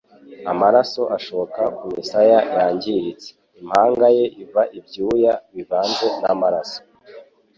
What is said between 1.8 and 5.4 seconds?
misaya yangiritse: impanga ye iva ibyuya